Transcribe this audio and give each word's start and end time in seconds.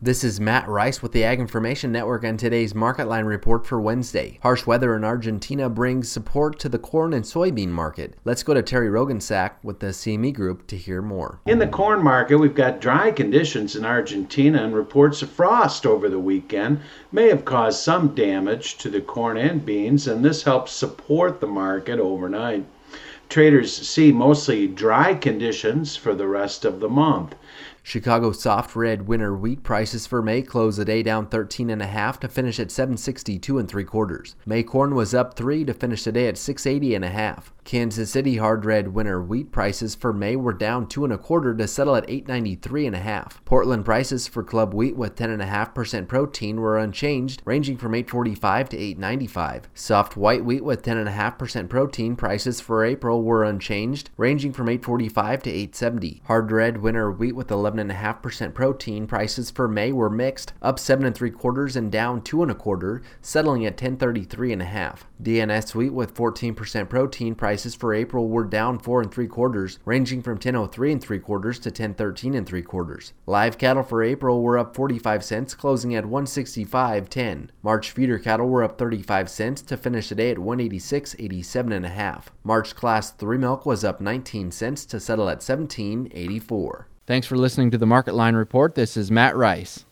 This 0.00 0.22
is 0.22 0.38
Matt 0.38 0.68
Rice 0.68 1.02
with 1.02 1.10
the 1.10 1.24
Ag 1.24 1.40
Information 1.40 1.90
Network 1.90 2.22
and 2.22 2.38
today's 2.38 2.72
Market 2.72 3.08
Line 3.08 3.24
report 3.24 3.66
for 3.66 3.80
Wednesday. 3.80 4.38
Harsh 4.44 4.64
weather 4.64 4.94
in 4.94 5.02
Argentina 5.02 5.68
brings 5.68 6.08
support 6.08 6.60
to 6.60 6.68
the 6.68 6.78
corn 6.78 7.12
and 7.12 7.24
soybean 7.24 7.70
market. 7.70 8.14
Let's 8.24 8.44
go 8.44 8.54
to 8.54 8.62
Terry 8.62 8.88
Roggensack 8.88 9.54
with 9.64 9.80
the 9.80 9.88
CME 9.88 10.34
Group 10.34 10.68
to 10.68 10.76
hear 10.76 11.02
more. 11.02 11.40
In 11.46 11.58
the 11.58 11.66
corn 11.66 12.00
market, 12.00 12.36
we've 12.36 12.54
got 12.54 12.80
dry 12.80 13.10
conditions 13.10 13.74
in 13.74 13.84
Argentina 13.84 14.62
and 14.62 14.72
reports 14.72 15.20
of 15.22 15.30
frost 15.30 15.84
over 15.84 16.08
the 16.08 16.20
weekend 16.20 16.78
may 17.10 17.28
have 17.28 17.44
caused 17.44 17.80
some 17.80 18.14
damage 18.14 18.76
to 18.76 18.90
the 18.90 19.00
corn 19.00 19.36
and 19.36 19.66
beans, 19.66 20.06
and 20.06 20.24
this 20.24 20.44
helps 20.44 20.70
support 20.70 21.40
the 21.40 21.48
market 21.48 21.98
overnight. 21.98 22.64
Traders 23.28 23.76
see 23.76 24.10
mostly 24.10 24.66
dry 24.66 25.14
conditions 25.14 25.96
for 25.96 26.14
the 26.14 26.26
rest 26.26 26.64
of 26.64 26.80
the 26.80 26.88
month. 26.88 27.34
Chicago 27.88 28.32
soft 28.32 28.76
red 28.76 29.08
winter 29.08 29.34
wheat 29.34 29.62
prices 29.62 30.06
for 30.06 30.20
May 30.20 30.42
closed 30.42 30.78
the 30.78 30.84
day 30.84 31.02
down 31.02 31.26
13 31.26 31.70
and 31.70 31.80
a 31.80 31.86
half 31.86 32.20
to 32.20 32.28
finish 32.28 32.60
at 32.60 32.70
762 32.70 33.58
and 33.58 33.66
3 33.66 33.84
quarters. 33.84 34.36
May 34.44 34.62
corn 34.62 34.94
was 34.94 35.14
up 35.14 35.34
3 35.34 35.64
to 35.64 35.72
finish 35.72 36.04
the 36.04 36.12
day 36.12 36.28
at 36.28 36.36
680 36.36 36.94
and 36.94 37.04
a 37.04 37.08
half. 37.08 37.54
Kansas 37.64 38.10
City 38.10 38.36
hard 38.36 38.64
red 38.64 38.88
winter 38.88 39.22
wheat 39.22 39.52
prices 39.52 39.94
for 39.94 40.12
May 40.12 40.36
were 40.36 40.52
down 40.52 40.86
2 40.86 41.04
and 41.04 41.12
a 41.14 41.18
quarter 41.18 41.54
to 41.54 41.66
settle 41.66 41.96
at 41.96 42.08
893 42.08 42.86
and 42.86 42.96
a 42.96 42.98
half. 42.98 43.42
Portland 43.46 43.86
prices 43.86 44.28
for 44.28 44.42
club 44.42 44.74
wheat 44.74 44.96
with 44.96 45.16
10.5% 45.16 46.08
protein 46.08 46.60
were 46.60 46.78
unchanged, 46.78 47.42
ranging 47.46 47.78
from 47.78 47.94
845 47.94 48.68
to 48.70 48.76
895. 48.76 49.68
Soft 49.74 50.16
white 50.16 50.44
wheat 50.44 50.64
with 50.64 50.82
10.5% 50.82 51.68
protein 51.70 52.16
prices 52.16 52.60
for 52.60 52.77
April 52.84 53.22
were 53.22 53.44
unchanged, 53.44 54.10
ranging 54.16 54.52
from 54.52 54.68
845 54.68 55.42
to 55.44 55.50
870. 55.50 56.22
Hard 56.26 56.50
red 56.52 56.78
winter 56.78 57.10
wheat 57.10 57.36
with 57.36 57.48
11.5% 57.48 58.54
protein 58.54 59.06
prices 59.06 59.50
for 59.50 59.68
May 59.68 59.92
were 59.92 60.10
mixed, 60.10 60.52
up 60.62 60.78
7 60.78 61.04
and 61.04 61.14
3 61.14 61.30
quarters 61.30 61.76
and 61.76 61.92
down 61.92 62.22
2 62.22 62.42
and 62.42 62.50
a 62.50 62.54
quarter, 62.54 63.02
settling 63.20 63.64
at 63.64 63.72
1033 63.72 64.52
and 64.52 64.62
a 64.62 64.66
half. 64.66 65.06
DNS 65.22 65.74
wheat 65.74 65.92
with 65.92 66.14
14% 66.14 66.88
protein 66.88 67.34
prices 67.34 67.74
for 67.74 67.92
April 67.92 68.28
were 68.28 68.44
down 68.44 68.78
4 68.78 69.02
and 69.02 69.12
3 69.12 69.26
quarters, 69.26 69.78
ranging 69.84 70.22
from 70.22 70.34
1003 70.34 70.92
and 70.92 71.02
3 71.02 71.18
quarters 71.18 71.58
to 71.58 71.70
1013 71.70 72.34
and 72.34 72.46
3 72.46 72.62
quarters. 72.62 73.12
Live 73.26 73.58
cattle 73.58 73.82
for 73.82 74.02
April 74.02 74.42
were 74.42 74.58
up 74.58 74.74
45 74.74 75.24
cents, 75.24 75.54
closing 75.54 75.94
at 75.94 76.04
165.10. 76.04 77.48
March 77.62 77.90
feeder 77.90 78.18
cattle 78.18 78.48
were 78.48 78.62
up 78.62 78.78
35 78.78 79.28
cents 79.28 79.62
to 79.62 79.76
finish 79.76 80.08
the 80.08 80.14
day 80.14 80.30
at 80.30 80.38
186.87 80.38 81.72
and 81.74 81.86
a 81.86 81.88
half. 81.88 82.30
March 82.68 82.76
class 82.76 83.10
3 83.12 83.38
milk 83.38 83.64
was 83.64 83.82
up 83.82 83.98
19 83.98 84.50
cents 84.50 84.84
to 84.84 85.00
settle 85.00 85.30
at 85.30 85.38
17.84. 85.40 86.84
Thanks 87.06 87.26
for 87.26 87.38
listening 87.38 87.70
to 87.70 87.78
the 87.78 87.86
Market 87.86 88.14
Line 88.14 88.34
Report. 88.34 88.74
This 88.74 88.94
is 88.94 89.10
Matt 89.10 89.34
Rice. 89.34 89.86